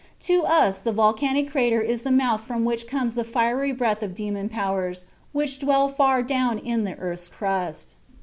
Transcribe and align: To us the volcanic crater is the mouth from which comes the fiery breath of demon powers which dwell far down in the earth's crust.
To 0.21 0.43
us 0.45 0.81
the 0.81 0.91
volcanic 0.91 1.51
crater 1.51 1.79
is 1.79 2.01
the 2.01 2.09
mouth 2.09 2.41
from 2.41 2.65
which 2.65 2.87
comes 2.87 3.13
the 3.13 3.23
fiery 3.23 3.71
breath 3.71 4.01
of 4.01 4.15
demon 4.15 4.49
powers 4.49 5.05
which 5.31 5.59
dwell 5.59 5.89
far 5.89 6.23
down 6.23 6.57
in 6.57 6.85
the 6.85 6.95
earth's 6.97 7.27
crust. 7.27 7.97